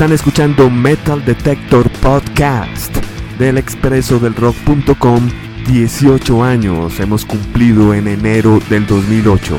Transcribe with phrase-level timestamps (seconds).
[0.00, 2.96] Están escuchando Metal Detector Podcast
[3.38, 5.28] del expreso del rock.com.
[5.66, 9.58] 18 años hemos cumplido en enero del 2008.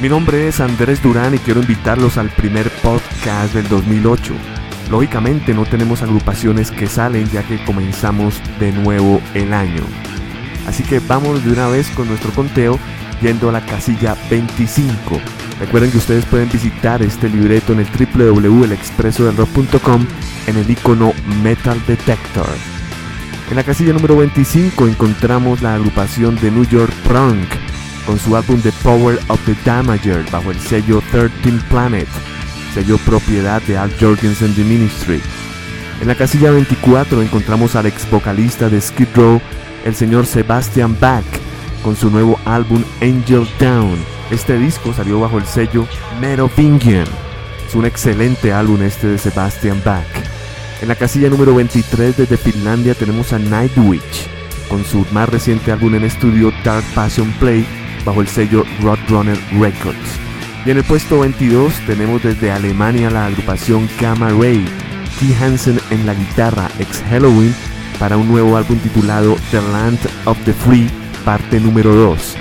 [0.00, 4.34] Mi nombre es Andrés Durán y quiero invitarlos al primer podcast del 2008.
[4.90, 9.84] Lógicamente no tenemos agrupaciones que salen ya que comenzamos de nuevo el año.
[10.66, 12.80] Así que vamos de una vez con nuestro conteo
[13.20, 15.20] yendo a la casilla 25.
[15.60, 20.06] Recuerden que ustedes pueden visitar este libreto en el www.elexpresodelrock.com
[20.46, 21.12] en el icono
[21.42, 22.48] Metal Detector.
[23.50, 27.48] En la casilla número 25 encontramos la agrupación de New York Prunk
[28.06, 32.08] con su álbum The Power of the Damager bajo el sello 13 Planet,
[32.74, 35.20] sello propiedad de Al Jorgensen The Ministry.
[36.00, 39.40] En la casilla 24 encontramos al ex vocalista de Skid Row,
[39.84, 41.24] el señor Sebastian Bach,
[41.82, 43.98] con su nuevo álbum Angel Down.
[44.30, 45.86] Este disco salió bajo el sello
[46.20, 47.06] Merovingian.
[47.66, 50.06] Es un excelente álbum este de Sebastian Bach.
[50.80, 54.28] En la casilla número 23 desde Finlandia tenemos a Nightwish
[54.68, 57.66] con su más reciente álbum en estudio Dark Passion Play
[58.04, 60.18] bajo el sello Roadrunner Records.
[60.64, 64.64] Y en el puesto 22 tenemos desde Alemania la agrupación Gamma Ray,
[65.20, 65.34] T.
[65.44, 67.54] Hansen en la guitarra ex Halloween
[67.98, 70.88] para un nuevo álbum titulado The Land of the Free,
[71.24, 72.36] parte número 2.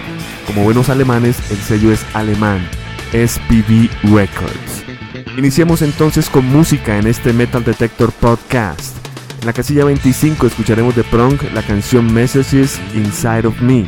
[0.48, 2.68] Como buenos alemanes, el sello es alemán,
[3.12, 4.84] SPV Records.
[5.38, 8.98] Iniciemos entonces con música en este Metal Detector Podcast.
[9.40, 13.88] En la casilla 25 escucharemos de Prong la canción Messages Inside of Me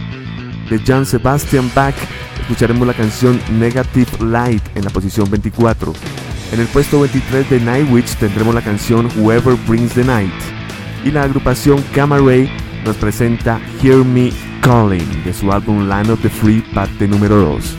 [0.70, 1.96] de John Sebastian Bach
[2.42, 5.94] escucharemos la canción Negative Light en la posición 24.
[6.52, 10.34] En el puesto 23 de Nightwish tendremos la canción Whoever Brings the Night.
[11.04, 12.50] Y la agrupación Gamma Ray
[12.86, 14.32] nos presenta Hear Me
[14.64, 17.76] Calling de su álbum Land of the Free parte número 2.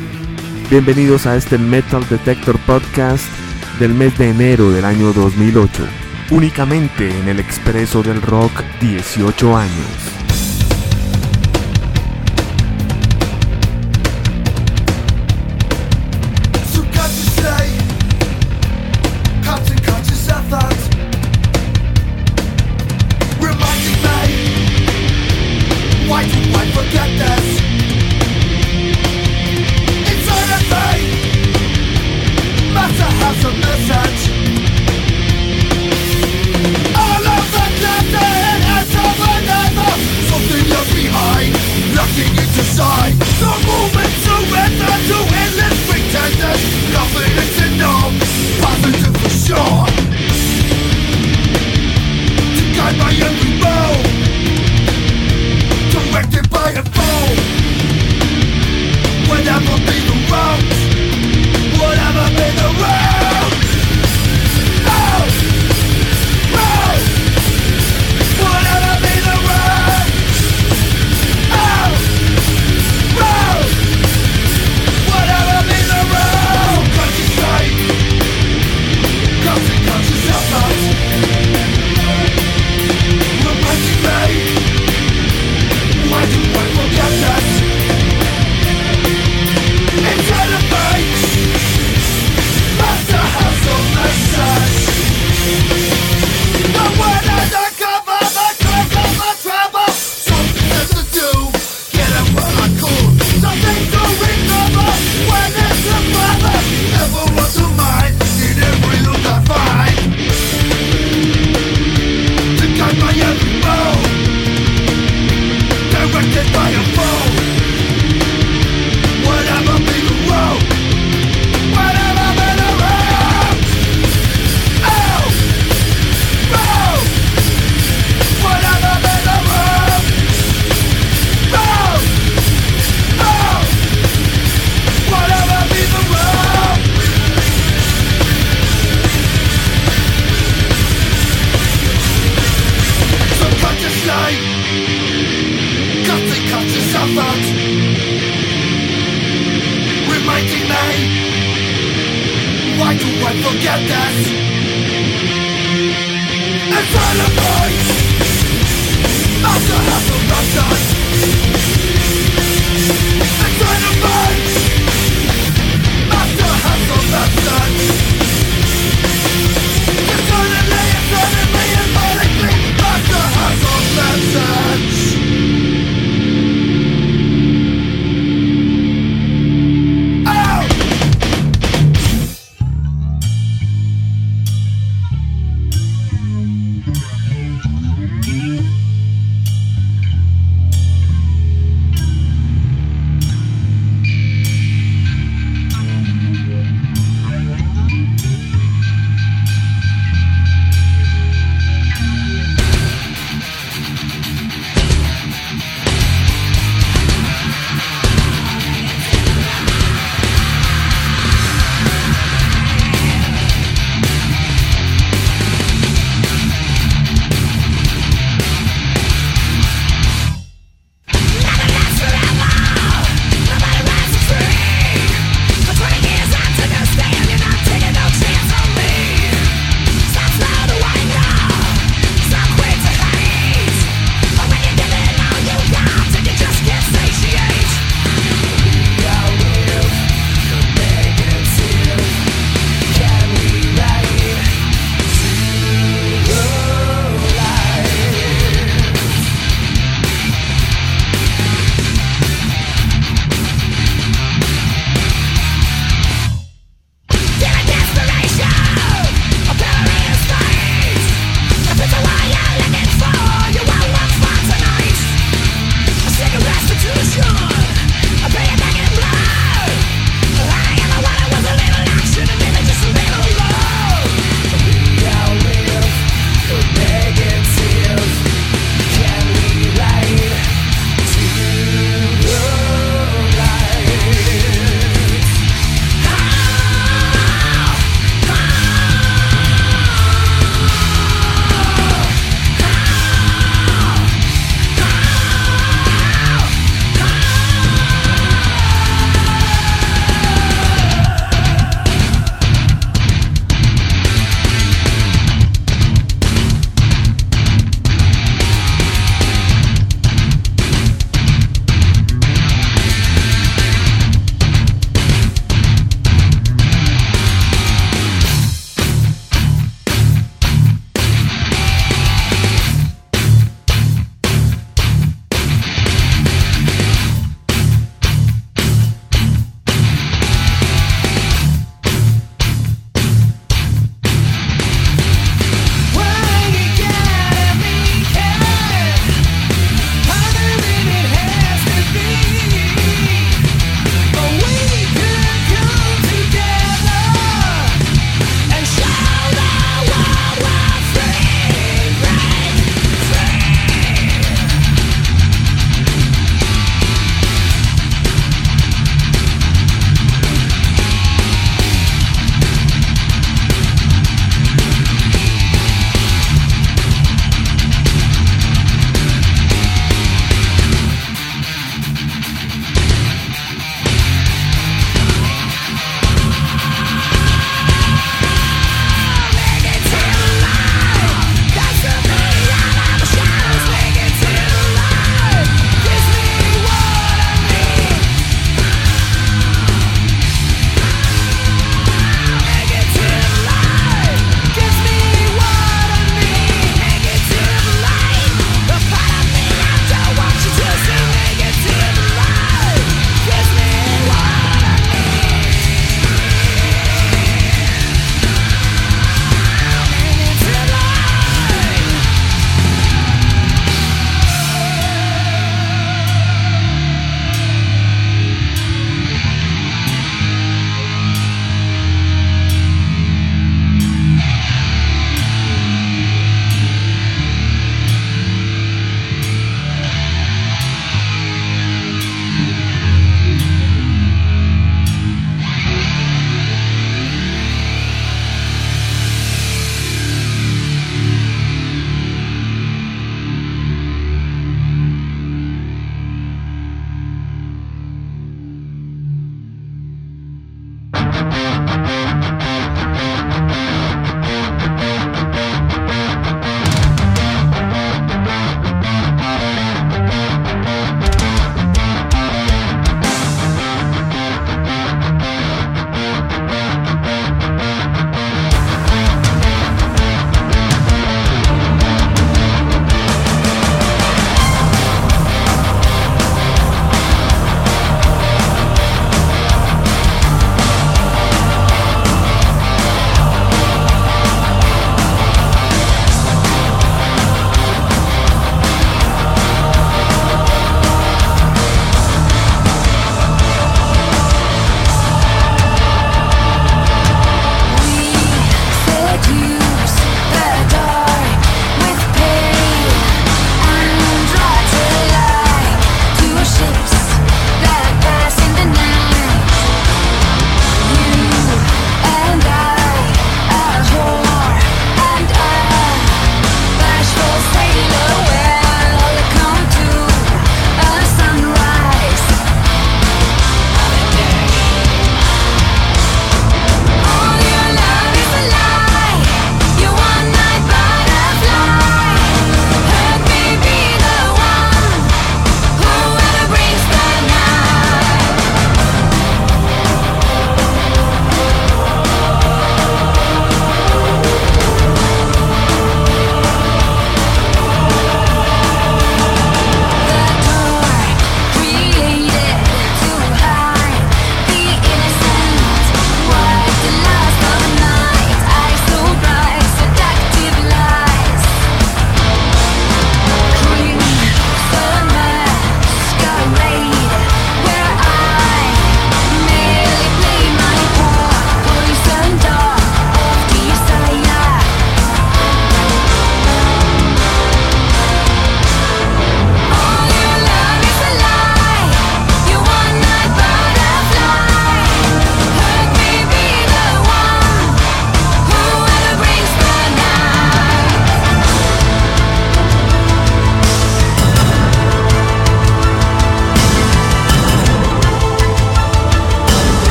[0.69, 3.25] Bienvenidos a este Metal Detector Podcast
[3.79, 5.83] del mes de enero del año 2008.
[6.31, 10.24] Únicamente en el Expreso del Rock 18 años.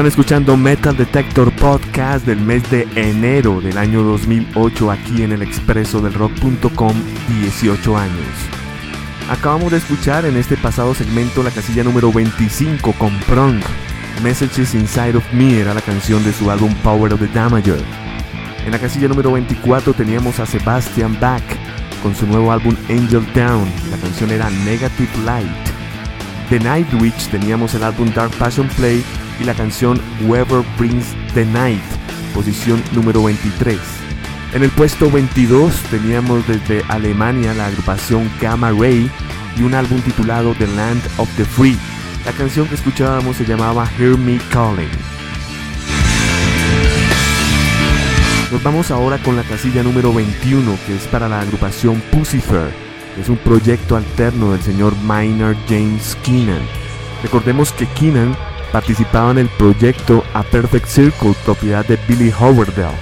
[0.00, 5.42] Están escuchando Metal Detector Podcast del mes de enero del año 2008 aquí en el
[5.42, 6.94] expreso del rock.com
[7.42, 8.26] 18 años.
[9.28, 13.60] Acabamos de escuchar en este pasado segmento la casilla número 25 con Prong.
[14.22, 17.84] Messages Inside of Me era la canción de su álbum Power of the Damager.
[18.64, 21.44] En la casilla número 24 teníamos a Sebastian Bach
[22.02, 23.70] con su nuevo álbum Angel Down.
[23.90, 25.68] La canción era Negative Light.
[26.48, 29.04] De Nightwitch teníamos el álbum Dark Passion Play
[29.40, 31.82] y la canción Whoever Brings the Night,
[32.34, 33.78] posición número 23.
[34.52, 39.10] En el puesto 22 teníamos desde Alemania la agrupación Gamma Ray
[39.56, 41.78] y un álbum titulado The Land of the Free.
[42.26, 44.88] La canción que escuchábamos se llamaba Hear Me Calling.
[48.52, 52.70] Nos vamos ahora con la casilla número 21 que es para la agrupación Pucifer,
[53.20, 56.62] es un proyecto alterno del señor Minor James Keenan.
[57.22, 58.36] Recordemos que Keenan
[58.72, 62.94] participaba en el proyecto A Perfect Circle, propiedad de Billy Howardell.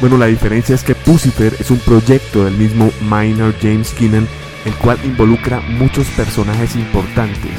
[0.00, 4.26] Bueno, la diferencia es que Pucifer es un proyecto del mismo Minor James Keenan,
[4.64, 7.52] el cual involucra muchos personajes importantes.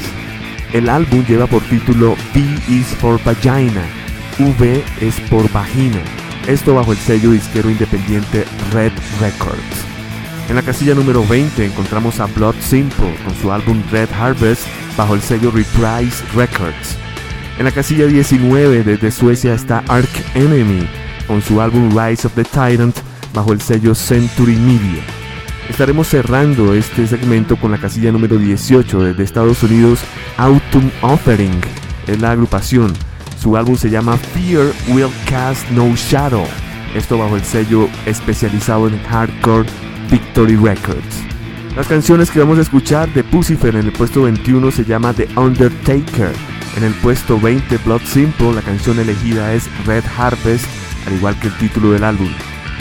[0.72, 3.84] El álbum lleva por título V is for Vagina,
[4.38, 6.02] V es por vagina,
[6.48, 9.86] esto bajo el sello disquero independiente Red Records.
[10.48, 15.14] En la casilla número 20 encontramos a Blood Simple con su álbum Red Harvest bajo
[15.14, 17.03] el sello Reprise Records.
[17.56, 20.88] En la casilla 19 desde Suecia está Ark Enemy
[21.28, 22.96] con su álbum Rise of the Tyrant
[23.32, 25.02] bajo el sello Century Media.
[25.68, 30.00] Estaremos cerrando este segmento con la casilla número 18 desde Estados Unidos,
[30.36, 31.60] Autumn Offering,
[32.06, 32.92] es la agrupación.
[33.40, 36.46] Su álbum se llama Fear Will Cast No Shadow,
[36.94, 39.68] esto bajo el sello especializado en hardcore
[40.10, 41.22] Victory Records.
[41.76, 45.28] Las canciones que vamos a escuchar de Pucifer en el puesto 21 se llama The
[45.36, 46.32] Undertaker,
[46.76, 50.66] en el puesto 20, Blood Simple, la canción elegida es Red Harvest,
[51.06, 52.28] al igual que el título del álbum.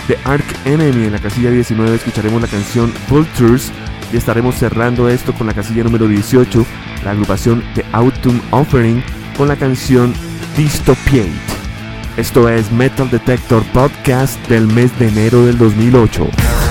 [0.07, 3.71] The Ark Enemy, en la casilla 19 escucharemos la canción Vultures
[4.11, 6.65] y estaremos cerrando esto con la casilla número 18,
[7.03, 9.03] la agrupación The Autumn Offering,
[9.37, 10.13] con la canción
[10.57, 11.31] Dystopiate.
[12.17, 16.62] Esto es Metal Detector Podcast del mes de enero del 2008.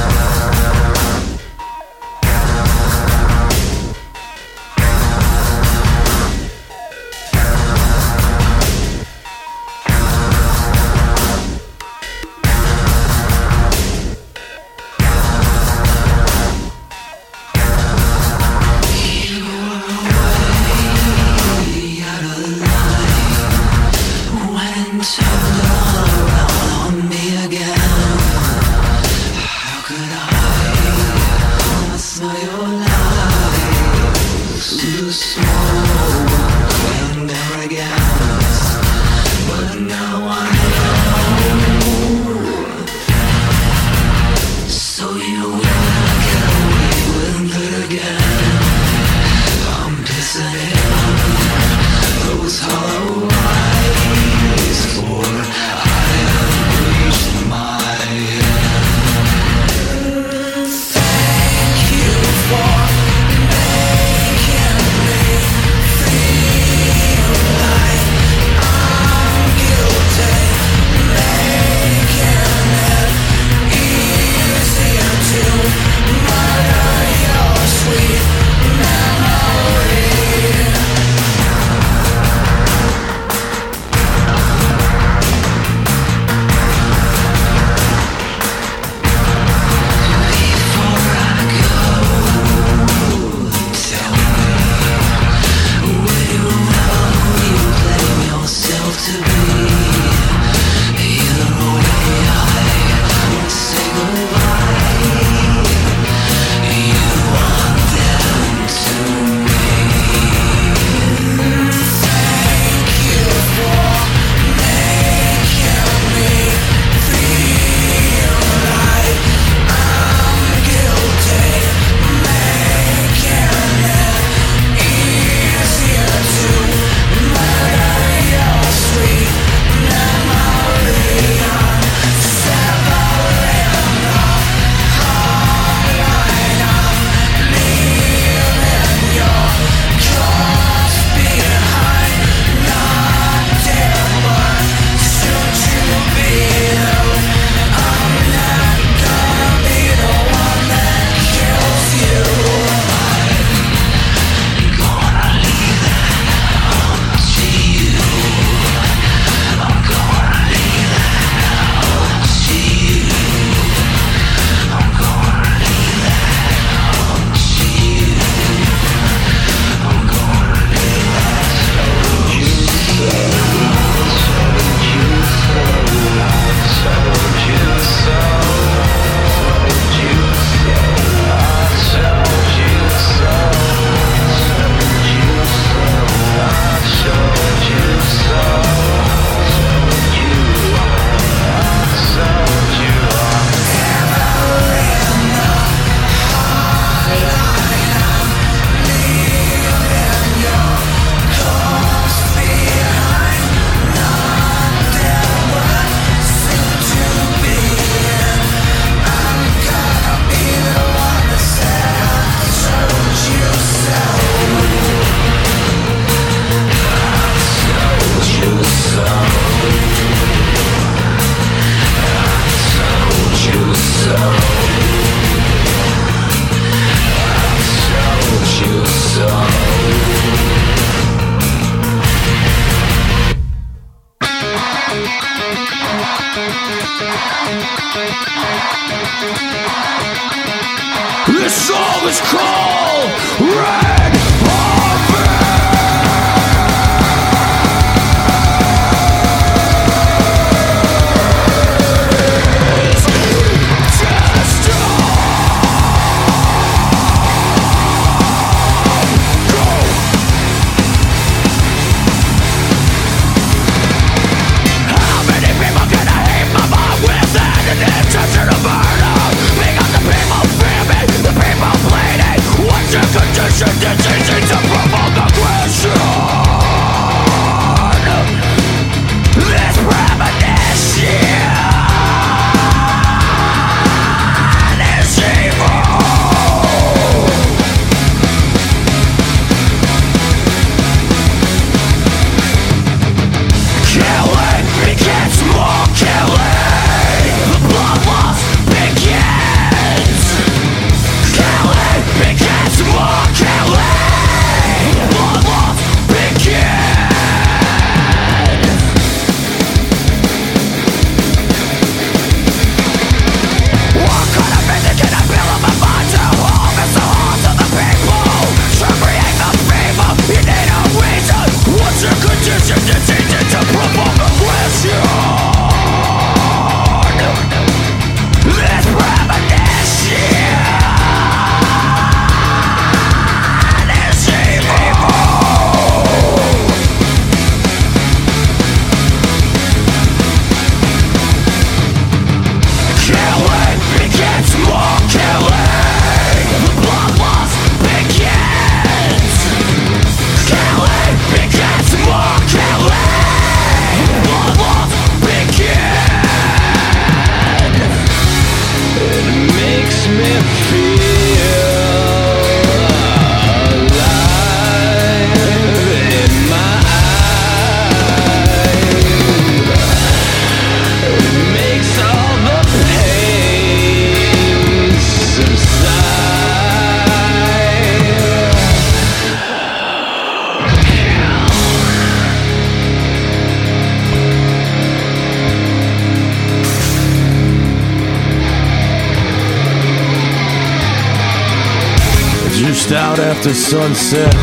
[392.92, 394.34] After sunset.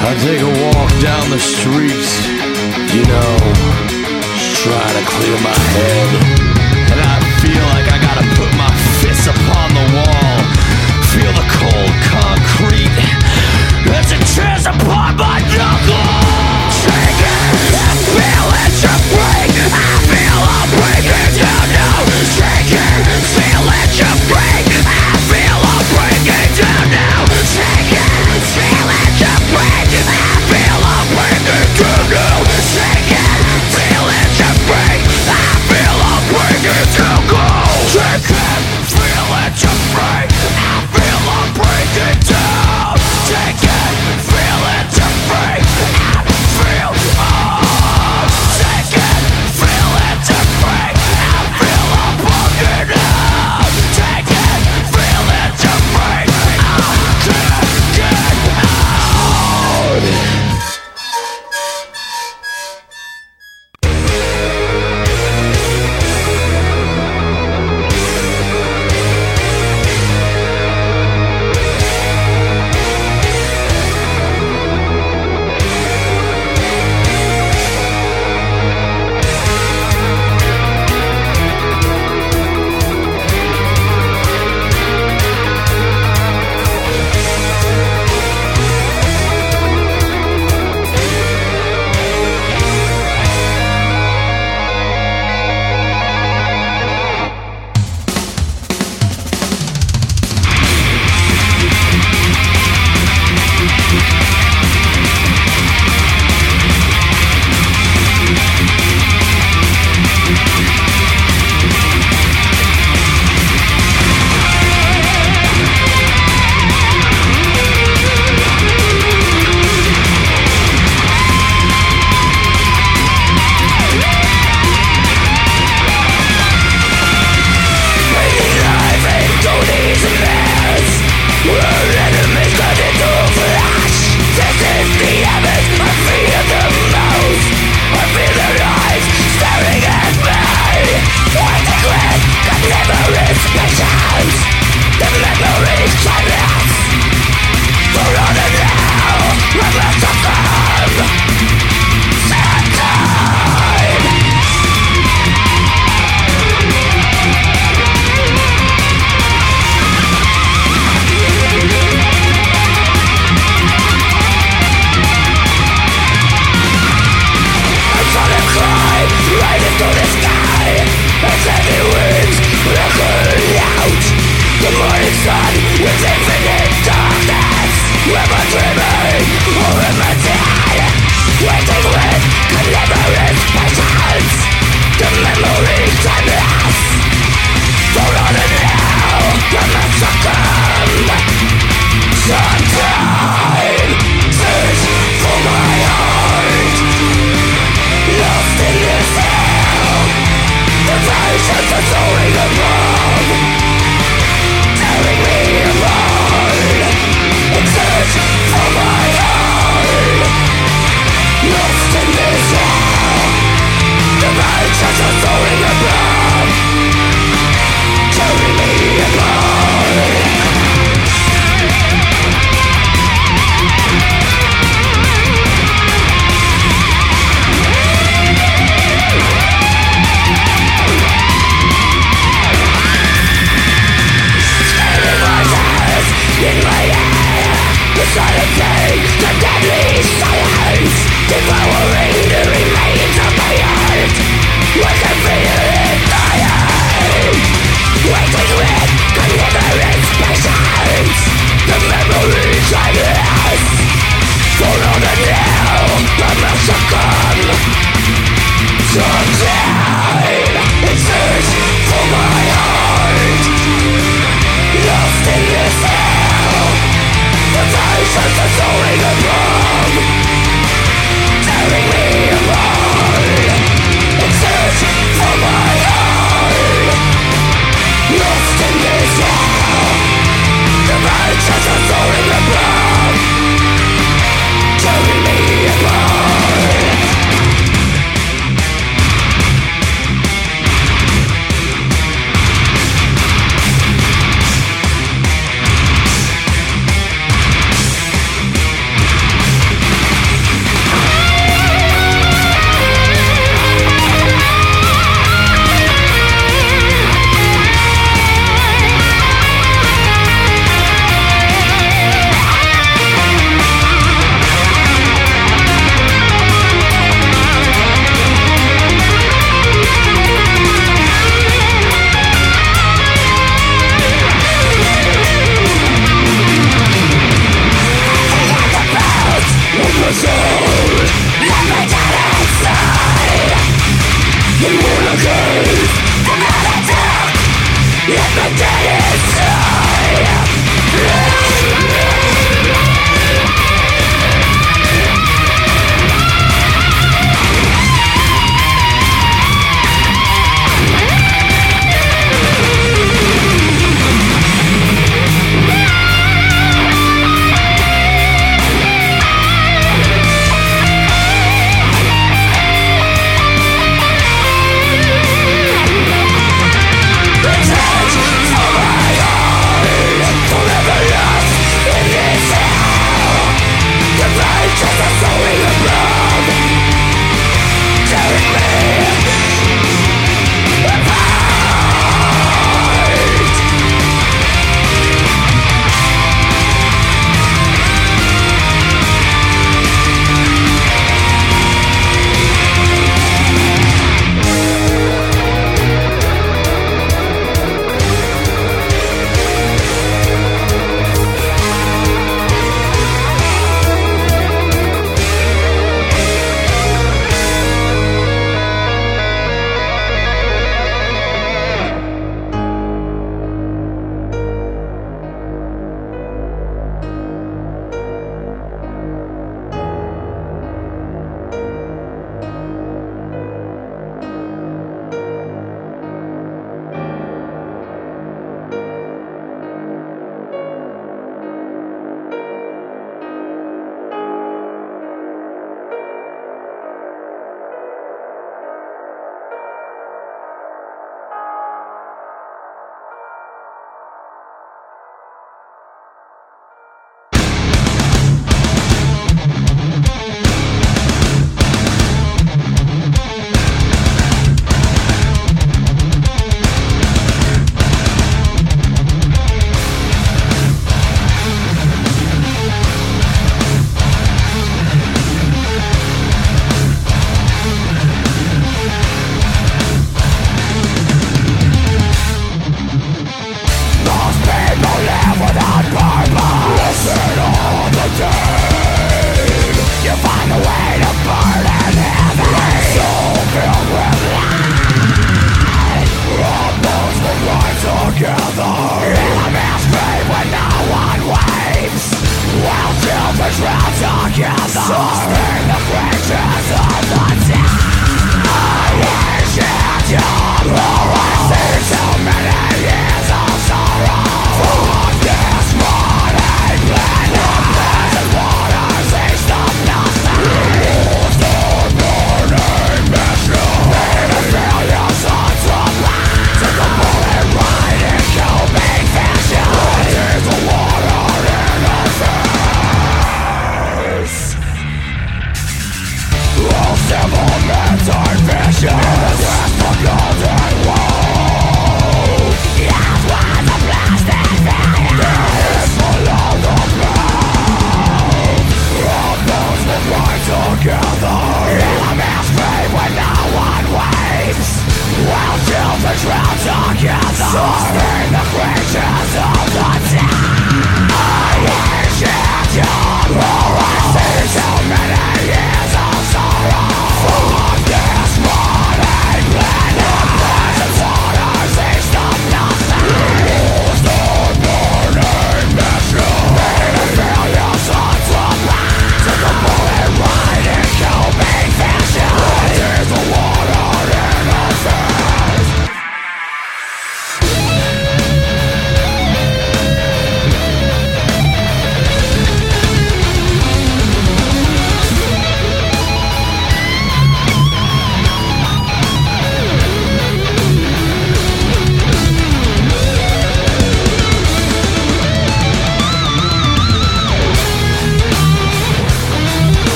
[0.00, 2.24] I take a walk down the streets,
[2.88, 3.36] you know,
[4.64, 6.08] try to clear my head.
[6.88, 8.72] And I feel like I gotta put my
[9.04, 10.36] fists upon the wall,
[11.12, 12.96] feel the cold concrete
[13.92, 16.76] as it tears apart my knuckles.
[17.76, 19.52] And feel it to break.
[19.68, 22.08] I feel I'm breaking down now.
[22.72, 25.11] It, feel it to break.
[37.92, 38.41] Take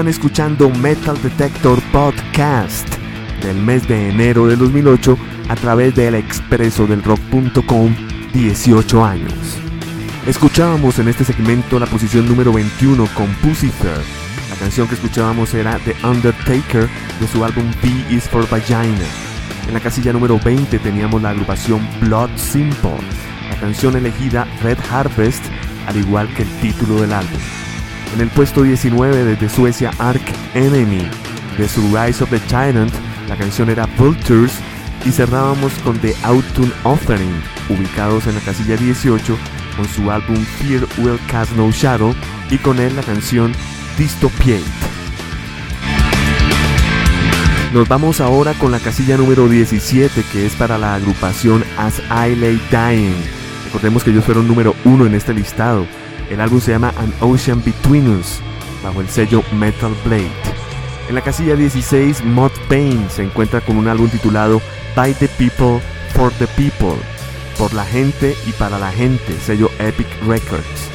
[0.00, 2.88] Están escuchando Metal Detector Podcast
[3.42, 5.18] del mes de enero de 2008
[5.50, 7.94] a través del expreso del rock.com
[8.32, 9.58] 18 años.
[10.26, 14.00] Escuchábamos en este segmento la posición número 21 con Pussifer.
[14.48, 16.88] La canción que escuchábamos era The Undertaker
[17.20, 19.04] de su álbum B is for Vagina.
[19.68, 22.96] En la casilla número 20 teníamos la agrupación Blood Simple,
[23.50, 25.44] la canción elegida Red Harvest,
[25.86, 27.59] al igual que el título del álbum.
[28.14, 30.22] En el puesto 19 desde Suecia Ark
[30.54, 31.08] Enemy,
[31.56, 32.92] de su Rise of the Giant,
[33.28, 34.52] la canción era Vultures
[35.04, 39.36] y cerrábamos con The Autumn Offering, ubicados en la casilla 18
[39.76, 42.14] con su álbum Fear Will Cast No Shadow
[42.50, 43.52] y con él la canción
[43.96, 44.64] Dystopiate.
[47.72, 52.34] Nos vamos ahora con la casilla número 17 que es para la agrupación As I
[52.34, 53.14] Lay Dying.
[53.66, 55.86] Recordemos que ellos fueron número 1 en este listado.
[56.30, 58.38] El álbum se llama An Ocean Between Us,
[58.84, 60.30] bajo el sello Metal Blade.
[61.08, 64.62] En la casilla 16, Mod Pain se encuentra con un álbum titulado
[64.94, 65.80] By the People,
[66.14, 67.02] For the People,
[67.58, 70.88] por la gente y para la gente, sello Epic Records.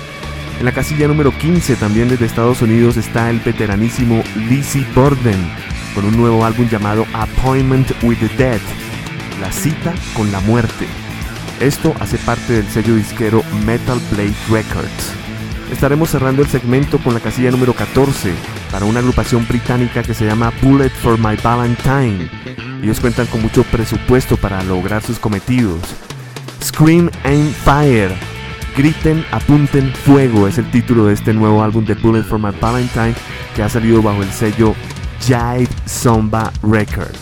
[0.58, 5.52] En la casilla número 15, también desde Estados Unidos, está el veteranísimo Lizzie Borden,
[5.94, 8.62] con un nuevo álbum llamado Appointment with the Dead,
[9.42, 10.88] la cita con la muerte.
[11.60, 15.25] Esto hace parte del sello disquero Metal Blade Records.
[15.72, 18.32] Estaremos cerrando el segmento con la casilla número 14
[18.72, 22.30] para una agrupación británica que se llama Bullet for My Valentine.
[22.84, 25.82] Ellos cuentan con mucho presupuesto para lograr sus cometidos.
[26.64, 28.14] Scream and Fire.
[28.78, 33.16] Griten, apunten, fuego es el título de este nuevo álbum de Bullet for My Valentine
[33.56, 34.76] que ha salido bajo el sello
[35.22, 37.20] Jive Zomba Records.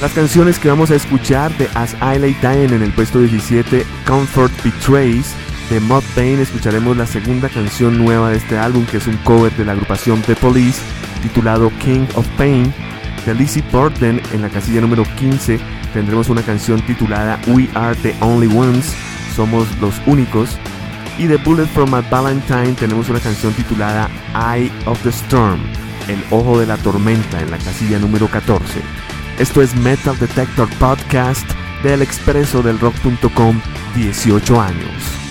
[0.00, 3.86] Las canciones que vamos a escuchar de As I Lay Dying en el puesto 17,
[4.06, 5.34] Comfort Betrays,
[5.70, 9.52] de Mod Pain escucharemos la segunda canción nueva de este álbum que es un cover
[9.56, 10.80] de la agrupación The Police
[11.22, 12.72] titulado King of Pain.
[13.24, 15.58] De Lizzie Borden en la casilla número 15
[15.92, 18.94] tendremos una canción titulada We Are the Only Ones,
[19.34, 20.56] Somos los Únicos.
[21.18, 25.60] Y de Bullet from My Valentine tenemos una canción titulada Eye of the Storm,
[26.06, 28.82] El Ojo de la Tormenta en la casilla número 14.
[29.38, 31.48] Esto es Metal Detector Podcast
[31.82, 33.60] del expreso del rock.com
[33.94, 35.25] 18 años.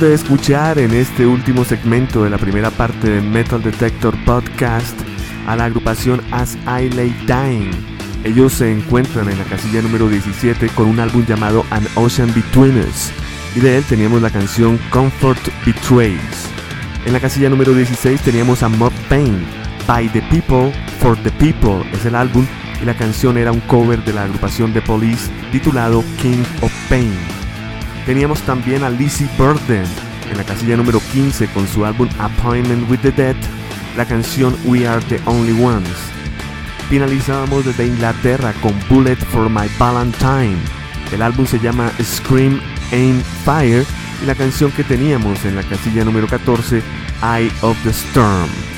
[0.00, 4.98] De escuchar en este último segmento de la primera parte de Metal Detector Podcast
[5.46, 7.70] a la agrupación As I Lay Dying.
[8.24, 12.76] Ellos se encuentran en la casilla número 17 con un álbum llamado An Ocean Between
[12.80, 13.12] Us
[13.54, 16.48] y de él teníamos la canción Comfort Betrays.
[17.06, 19.46] En la casilla número 16 teníamos a Mob Pain,
[19.86, 22.44] By the People, For the People es el álbum
[22.82, 27.43] y la canción era un cover de la agrupación The Police titulado King of Pain.
[28.06, 29.86] Teníamos también a Lizzie Burden
[30.30, 33.36] en la casilla número 15 con su álbum Appointment with the Dead,
[33.96, 35.88] la canción We Are the Only Ones.
[36.90, 40.58] Finalizábamos desde Inglaterra con Bullet for My Valentine.
[41.12, 42.60] El álbum se llama Scream
[42.92, 43.86] Aim Fire
[44.22, 46.82] y la canción que teníamos en la casilla número 14,
[47.22, 48.73] Eye of the Storm.